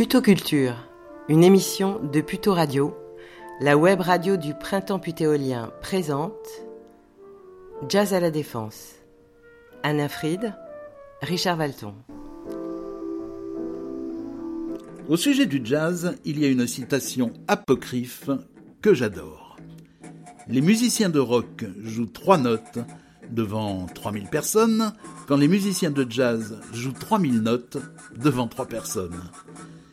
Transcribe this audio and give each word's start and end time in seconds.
Putoculture, 0.00 0.76
une 1.28 1.44
émission 1.44 2.00
de 2.02 2.22
Puto 2.22 2.54
Radio, 2.54 2.96
la 3.60 3.76
web 3.76 4.00
radio 4.00 4.38
du 4.38 4.54
printemps 4.54 4.98
putéolien 4.98 5.70
présente 5.82 6.32
Jazz 7.86 8.14
à 8.14 8.20
la 8.20 8.30
Défense. 8.30 8.94
Anna 9.82 10.08
Fried, 10.08 10.54
Richard 11.20 11.58
Valton. 11.58 11.92
Au 15.06 15.18
sujet 15.18 15.44
du 15.44 15.60
jazz, 15.62 16.16
il 16.24 16.40
y 16.40 16.46
a 16.46 16.48
une 16.48 16.66
citation 16.66 17.34
apocryphe 17.46 18.30
que 18.80 18.94
j'adore. 18.94 19.58
Les 20.48 20.62
musiciens 20.62 21.10
de 21.10 21.20
rock 21.20 21.66
jouent 21.82 22.06
trois 22.06 22.38
notes 22.38 22.78
devant 23.30 23.84
3000 23.84 24.28
personnes, 24.28 24.94
quand 25.28 25.36
les 25.36 25.46
musiciens 25.46 25.90
de 25.90 26.06
jazz 26.08 26.58
jouent 26.72 26.92
3000 26.92 27.42
notes 27.42 27.76
devant 28.16 28.48
trois 28.48 28.66
personnes. 28.66 29.20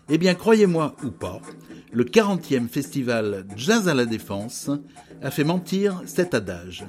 Eh 0.10 0.18
bien, 0.18 0.36
croyez-moi 0.36 0.96
ou 1.04 1.12
pas, 1.12 1.42
le 1.92 2.06
40e 2.06 2.70
festival 2.70 3.46
Jazz 3.58 3.90
à 3.90 3.94
la 3.94 4.06
Défense 4.06 4.72
a 5.22 5.32
fait 5.32 5.44
mentir 5.44 6.02
cet 6.06 6.34
adage. 6.34 6.86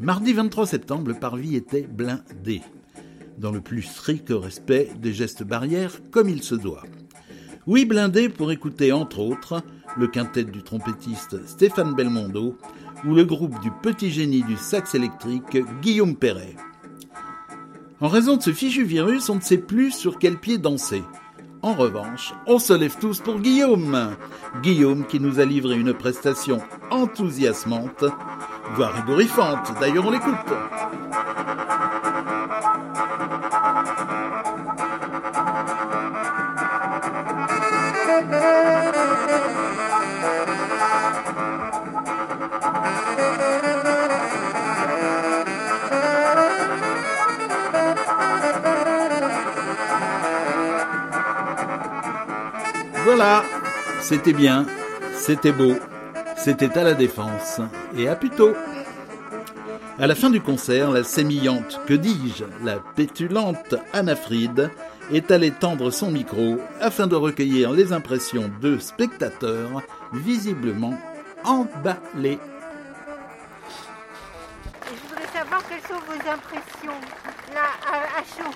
Mardi 0.00 0.32
23 0.32 0.66
septembre, 0.66 1.08
le 1.08 1.14
parvis 1.14 1.54
était 1.54 1.86
blindé, 1.86 2.62
dans 3.38 3.52
le 3.52 3.60
plus 3.60 3.82
strict 3.82 4.30
respect 4.30 4.90
des 4.98 5.12
gestes 5.12 5.44
barrières 5.44 6.00
comme 6.10 6.28
il 6.28 6.42
se 6.42 6.56
doit. 6.56 6.82
Oui, 7.68 7.84
blindé 7.84 8.28
pour 8.28 8.50
écouter 8.50 8.90
entre 8.90 9.20
autres 9.20 9.62
le 9.96 10.08
quintet 10.08 10.44
du 10.44 10.62
trompettiste 10.62 11.46
Stéphane 11.46 11.94
Belmondo 11.94 12.58
ou 13.04 13.14
le 13.14 13.24
groupe 13.24 13.60
du 13.60 13.70
petit 13.82 14.10
génie 14.10 14.42
du 14.42 14.56
sax 14.56 14.96
électrique 14.96 15.58
Guillaume 15.80 16.16
Perret. 16.16 16.56
En 18.00 18.08
raison 18.08 18.36
de 18.36 18.42
ce 18.42 18.52
fichu 18.52 18.82
virus, 18.82 19.28
on 19.28 19.36
ne 19.36 19.40
sait 19.40 19.58
plus 19.58 19.92
sur 19.92 20.18
quel 20.18 20.38
pied 20.38 20.58
danser. 20.58 21.02
En 21.62 21.74
revanche, 21.74 22.32
on 22.46 22.58
se 22.58 22.72
lève 22.72 22.96
tous 23.00 23.20
pour 23.20 23.40
Guillaume. 23.40 24.14
Guillaume 24.62 25.06
qui 25.06 25.20
nous 25.20 25.40
a 25.40 25.44
livré 25.44 25.76
une 25.76 25.94
prestation 25.94 26.60
enthousiasmante, 26.90 28.04
voire 28.74 28.98
ébouriffante. 29.00 29.72
D'ailleurs, 29.80 30.06
on 30.06 30.10
l'écoute. 30.10 30.34
Voilà, 53.06 53.44
c'était 54.00 54.32
bien, 54.32 54.66
c'était 55.14 55.52
beau, 55.52 55.76
c'était 56.36 56.76
à 56.76 56.82
la 56.82 56.94
défense 56.94 57.60
et 57.96 58.08
à 58.08 58.16
Puto. 58.16 58.52
À 60.00 60.08
la 60.08 60.16
fin 60.16 60.28
du 60.28 60.40
concert, 60.40 60.90
la 60.90 61.04
sémillante, 61.04 61.80
que 61.86 61.94
dis-je, 61.94 62.42
la 62.64 62.80
pétulante 62.96 63.76
Anna 63.92 64.16
est 65.12 65.30
allée 65.30 65.52
tendre 65.52 65.92
son 65.92 66.10
micro 66.10 66.58
afin 66.80 67.06
de 67.06 67.14
recueillir 67.14 67.70
les 67.70 67.92
impressions 67.92 68.50
de 68.60 68.76
spectateurs 68.78 69.82
visiblement 70.12 70.98
emballés. 71.44 72.40
Je 74.84 75.08
voudrais 75.08 75.28
savoir 75.32 75.62
quelles 75.68 75.80
sont 75.82 76.02
vos 76.08 76.28
impressions 76.28 77.00
là 77.54 77.66
à 77.86 78.22
chaud. 78.24 78.55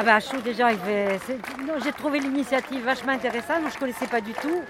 Ah 0.00 0.04
bah 0.04 0.20
chaud 0.20 0.40
déjà, 0.40 0.68
j'ai 0.70 1.92
trouvé 1.92 2.20
l'initiative 2.20 2.84
vachement 2.84 3.14
intéressante, 3.14 3.62
moi 3.62 3.70
je 3.74 3.80
connaissais 3.80 4.06
pas 4.06 4.20
du 4.20 4.32
tout. 4.32 4.62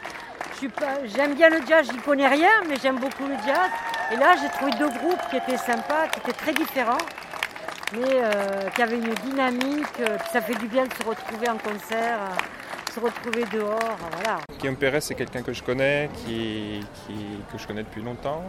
J'aime 1.05 1.35
bien 1.35 1.51
le 1.51 1.59
jazz, 1.69 1.87
j'y 1.93 1.98
connais 1.98 2.27
rien, 2.27 2.48
mais 2.67 2.77
j'aime 2.81 2.98
beaucoup 2.98 3.27
le 3.27 3.35
jazz. 3.47 3.69
Et 4.11 4.17
là 4.17 4.36
j'ai 4.41 4.48
trouvé 4.48 4.70
deux 4.79 4.89
groupes 4.89 5.20
qui 5.29 5.36
étaient 5.36 5.58
sympas, 5.58 6.08
qui 6.11 6.20
étaient 6.20 6.33
très 6.33 6.55
différents, 6.55 7.05
mais 7.92 8.08
euh, 8.08 8.70
qui 8.75 8.80
avaient 8.80 8.97
une 8.97 9.13
dynamique, 9.17 10.01
euh, 10.01 10.17
ça 10.33 10.41
fait 10.41 10.55
du 10.55 10.67
bien 10.67 10.86
de 10.86 10.95
se 10.95 11.07
retrouver 11.07 11.51
en 11.51 11.58
concert, 11.58 12.20
euh, 12.23 12.95
se 12.95 12.98
retrouver 12.98 13.45
dehors, 13.52 13.98
voilà. 14.13 14.39
Guillaume 14.58 14.77
Perret, 14.77 15.02
c'est 15.02 15.14
quelqu'un 15.14 15.42
que 15.42 15.52
je 15.52 15.63
connais, 15.63 16.08
qui, 16.25 16.81
que 17.52 17.58
je 17.58 17.67
connais 17.67 17.83
depuis 17.83 18.01
longtemps, 18.01 18.42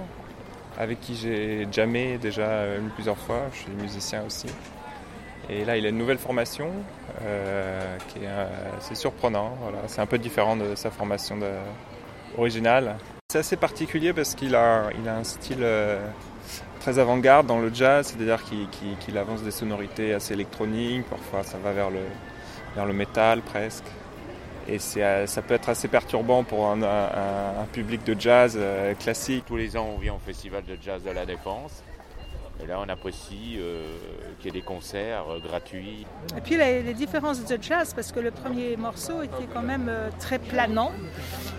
avec 0.78 1.02
qui 1.02 1.18
j'ai 1.18 1.68
jamais 1.74 2.18
déjà 2.18 2.64
plusieurs 2.96 3.18
fois. 3.18 3.42
Je 3.52 3.58
suis 3.58 3.72
musicien 3.72 4.24
aussi. 4.26 4.48
Et 5.50 5.66
là, 5.66 5.78
il 5.78 5.86
a 5.86 5.90
une 5.90 5.98
nouvelle 5.98 6.18
formation 6.18 6.72
euh, 7.22 7.98
qui 8.10 8.20
est 8.20 8.28
euh, 8.28 8.46
c'est 8.82 8.96
surprenant. 8.96 9.58
C'est 9.88 10.02
un 10.02 10.06
peu 10.06 10.18
différent 10.18 10.56
de 10.58 10.76
sa 10.76 10.92
formation 10.92 11.40
originale. 12.38 12.98
C'est 13.32 13.38
assez 13.38 13.58
particulier 13.58 14.12
parce 14.12 14.34
qu'il 14.34 14.56
a, 14.56 14.90
il 15.00 15.08
a 15.08 15.16
un 15.16 15.24
style 15.24 15.60
euh, 15.62 16.04
très 16.80 16.98
avant-garde 16.98 17.46
dans 17.46 17.60
le 17.60 17.72
jazz, 17.72 18.08
c'est-à-dire 18.08 18.44
qu'il, 19.00 19.18
avance 19.20 19.44
des 19.44 19.52
sonorités 19.52 20.16
assez 20.16 20.34
électroniques. 20.34 21.06
Parfois, 21.08 21.44
ça 21.44 21.60
va 21.60 21.72
vers 21.72 21.92
le, 21.92 22.00
vers 22.76 22.88
le 22.88 22.94
métal 22.94 23.42
presque. 23.42 23.86
Et 24.68 24.80
euh, 24.98 25.28
ça 25.28 25.44
peut 25.44 25.54
être 25.54 25.70
assez 25.70 25.88
perturbant 25.88 26.44
pour 26.44 26.68
un, 26.68 26.80
public 27.72 28.04
de 28.04 28.20
jazz 28.20 28.56
euh, 28.60 28.96
classique. 28.96 29.46
Tous 29.46 29.58
les 29.58 29.78
ans, 29.78 29.90
on 29.96 30.00
vient 30.00 30.16
au 30.16 30.20
festival 30.26 30.64
de 30.64 30.76
jazz 30.82 31.04
de 31.04 31.12
la 31.12 31.28
Défense. 31.28 31.84
Et 32.62 32.66
là, 32.66 32.80
on 32.86 32.90
apprécie 32.90 33.58
euh, 33.58 33.86
qu'il 34.38 34.48
y 34.48 34.50
ait 34.50 34.60
des 34.60 34.66
concerts 34.66 35.26
euh, 35.30 35.40
gratuits. 35.40 36.06
Et 36.36 36.42
puis 36.42 36.58
les, 36.58 36.84
les 36.84 36.94
différences 36.94 37.46
de 37.46 37.58
jazz, 37.62 37.94
parce 37.94 38.12
que 38.12 38.20
le 38.20 38.32
premier 38.32 38.76
morceau 38.76 39.24
était 39.24 39.48
quand 39.54 39.62
même 39.62 39.88
euh, 39.88 40.10
très 40.20 40.40
planant, 40.40 40.92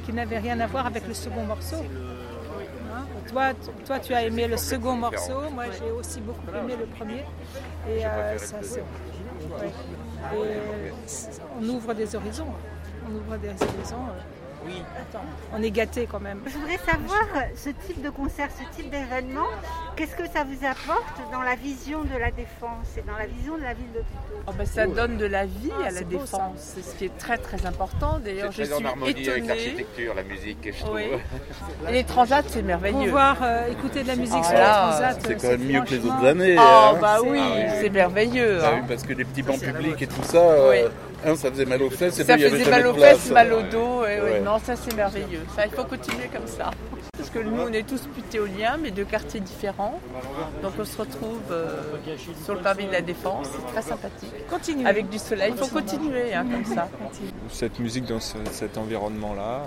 qui 0.04 0.12
n'avait 0.12 0.38
rien 0.38 0.60
à 0.60 0.66
voir 0.66 0.86
avec 0.86 1.06
le 1.08 1.14
second 1.14 1.44
morceau. 1.44 1.76
Hein, 1.76 3.06
toi, 3.28 3.52
toi, 3.86 3.98
tu 3.98 4.12
as 4.12 4.24
aimé 4.24 4.46
le 4.46 4.58
second 4.58 4.94
morceau, 4.94 5.48
moi 5.54 5.64
j'ai 5.78 5.90
aussi 5.90 6.20
beaucoup 6.20 6.50
aimé 6.54 6.74
le 6.78 6.86
premier. 6.86 7.24
Et 7.88 8.00
ça, 8.38 8.58
ouais. 8.58 9.72
On 11.58 11.68
ouvre 11.68 11.94
des 11.94 12.14
horizons. 12.14 12.52
On 13.08 13.14
ouvre 13.14 13.38
des 13.38 13.48
horizons. 13.48 14.06
Oui. 14.66 14.82
Attends, 14.96 15.24
on 15.54 15.62
est 15.62 15.70
gâtés 15.70 16.06
quand 16.10 16.20
même. 16.20 16.40
Je 16.46 16.50
voudrais 16.58 16.78
savoir 16.78 17.24
ce 17.56 17.70
type 17.70 18.02
de 18.02 18.10
concert, 18.10 18.48
ce 18.50 18.76
type 18.76 18.90
d'événement, 18.90 19.46
qu'est-ce 19.96 20.14
que 20.14 20.26
ça 20.28 20.44
vous 20.44 20.64
apporte 20.66 21.32
dans 21.32 21.42
la 21.42 21.54
vision 21.54 22.02
de 22.04 22.16
la 22.18 22.30
défense 22.30 22.96
et 22.98 23.02
dans 23.02 23.16
la 23.16 23.26
vision 23.26 23.56
de 23.56 23.62
la 23.62 23.74
ville 23.74 23.90
de 23.94 24.00
Puteaux? 24.00 24.42
Oh, 24.46 24.52
ben, 24.56 24.66
ça 24.66 24.86
donne 24.86 25.16
de 25.16 25.26
la 25.26 25.46
vie 25.46 25.70
Ah, 25.82 25.88
à 25.88 25.90
la 25.90 26.02
défense. 26.02 26.52
C'est 26.56 26.82
ce 26.84 26.94
qui 26.96 27.04
est 27.06 27.18
très 27.18 27.38
très 27.38 27.64
important. 27.66 28.18
D'ailleurs, 28.24 28.52
je 28.52 28.62
C'est 28.62 28.68
très 28.68 28.74
en 28.74 28.78
suis 28.78 28.86
harmonie 28.86 29.28
avec 29.28 29.46
l'architecture, 29.46 30.14
la 30.14 30.22
musique, 30.22 30.58
je 30.72 30.78
trouve. 30.80 30.94
Oui. 30.94 31.04
Et 31.88 31.92
les 31.92 32.04
transats, 32.04 32.42
c'est 32.46 32.62
merveilleux. 32.62 33.06
Pouvoir 33.06 33.38
euh, 33.42 33.68
écouter 33.70 34.02
de 34.02 34.08
la 34.08 34.16
musique 34.16 34.34
Ah, 34.38 34.48
sur 34.48 34.58
là, 34.58 34.88
transat, 34.90 35.20
C'est 35.24 35.32
euh, 35.32 35.38
quand 35.40 35.58
même 35.58 35.64
mieux 35.68 35.82
que 35.82 35.90
les 35.94 36.04
autres 36.04 36.24
années. 36.24 36.56
Oh, 36.58 36.60
hein. 36.62 36.98
bah 37.00 37.18
oui, 37.24 37.38
Ah 37.40 37.54
oui. 37.56 37.78
c'est 37.80 37.90
merveilleux. 37.90 38.58
Ah 38.62 38.66
hein. 38.68 38.70
oui, 38.76 38.88
parce 38.88 39.02
que 39.02 39.12
les 39.14 39.24
petits 39.24 39.42
bancs 39.42 39.60
publics 39.60 40.02
et 40.02 40.06
tout 40.06 40.22
ça, 40.22 40.38
euh, 40.38 40.88
un, 41.24 41.36
ça 41.36 41.50
faisait 41.50 41.64
mal 41.66 41.82
aux 41.82 41.90
fesses 41.90 42.18
et 42.18 42.24
Ça 42.24 42.36
faisait 42.38 42.70
mal 42.70 42.86
aux 42.86 42.94
fesses, 42.94 43.30
mal 43.30 43.52
au 43.52 43.62
dos. 43.62 44.04
Non, 44.50 44.58
ça 44.58 44.74
c'est 44.74 44.94
merveilleux. 44.96 45.44
Ça, 45.54 45.64
il 45.64 45.70
faut 45.70 45.84
continuer 45.84 46.26
comme 46.26 46.48
ça. 46.48 46.72
Parce 47.16 47.30
que 47.30 47.38
nous, 47.38 47.60
on 47.60 47.72
est 47.72 47.86
tous 47.86 48.00
putéoliens, 48.12 48.78
mais 48.82 48.90
de 48.90 49.04
quartiers 49.04 49.38
différents. 49.38 50.00
Donc 50.60 50.72
on 50.76 50.84
se 50.84 50.98
retrouve 50.98 51.40
euh, 51.52 51.76
sur 52.44 52.54
le 52.54 52.60
parvis 52.60 52.86
de 52.86 52.90
la 52.92 53.00
Défense. 53.00 53.46
C'est 53.52 53.72
très 53.72 53.82
sympathique. 53.82 54.32
Continuez. 54.48 54.86
Avec 54.88 55.08
du 55.08 55.18
soleil, 55.18 55.52
il 55.56 55.58
faut 55.64 55.72
continuer 55.72 56.34
hein, 56.34 56.44
comme 56.50 56.64
ça. 56.64 56.88
Cette 57.48 57.78
musique 57.78 58.06
dans 58.06 58.18
ce- 58.18 58.38
cet 58.50 58.76
environnement-là, 58.76 59.60
euh, 59.60 59.66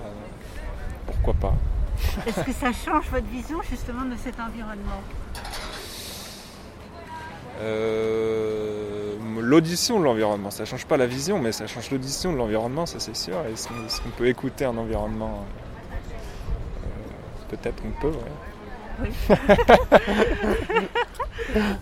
pourquoi 1.06 1.34
pas? 1.36 1.54
Est-ce 2.28 2.42
que 2.42 2.52
ça 2.52 2.74
change 2.74 3.06
votre 3.10 3.28
vision 3.28 3.62
justement 3.70 4.04
de 4.04 4.18
cet 4.22 4.38
environnement? 4.38 5.02
Euh, 7.62 8.83
L'audition 9.44 10.00
de 10.00 10.06
l'environnement, 10.06 10.52
ça 10.52 10.64
change 10.64 10.86
pas 10.86 10.96
la 10.96 11.06
vision, 11.06 11.38
mais 11.38 11.52
ça 11.52 11.68
change 11.68 11.92
l'audition 11.92 12.32
de 12.32 12.38
l'environnement, 12.38 12.86
ça 12.86 13.02
c'est 13.02 13.16
sûr. 13.16 13.36
Est-ce 13.52 13.68
qu'on 13.68 13.86
est-ce 13.86 14.00
qu'on 14.02 14.10
peut 14.12 14.28
écouter 14.28 14.64
un 14.64 14.78
environnement 14.78 15.46
euh, 16.78 16.88
Peut-être 17.50 17.82
qu'on 17.82 17.92
peut, 18.00 18.08
ouais. 18.08 18.32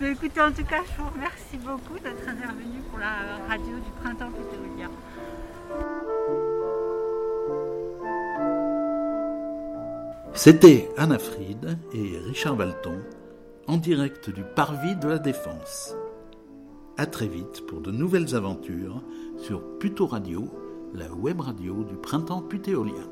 Mais 0.00 0.10
Écoutez, 0.10 0.40
en 0.40 0.50
tout 0.50 0.64
cas, 0.64 0.82
je 0.84 1.00
vous 1.00 1.08
remercie 1.08 1.56
beaucoup 1.58 1.98
d'être 2.02 2.28
intervenu 2.28 2.80
pour 2.90 2.98
la 2.98 3.38
radio 3.48 3.76
du 3.76 3.90
printemps 4.02 4.32
putéolien. 4.32 4.90
C'était 10.34 10.88
Anna 10.96 11.20
Fried 11.20 11.78
et 11.94 12.18
Richard 12.26 12.56
Valton 12.56 12.98
en 13.68 13.76
direct 13.76 14.30
du 14.30 14.42
Parvis 14.56 14.96
de 14.96 15.06
la 15.06 15.18
Défense. 15.18 15.94
À 16.98 17.06
très 17.06 17.26
vite 17.26 17.64
pour 17.66 17.80
de 17.80 17.90
nouvelles 17.90 18.34
aventures 18.34 19.02
sur 19.38 19.78
Puto 19.78 20.06
Radio, 20.06 20.50
la 20.92 21.10
web 21.14 21.40
radio 21.40 21.84
du 21.84 21.96
printemps 21.96 22.42
putéolien. 22.42 23.08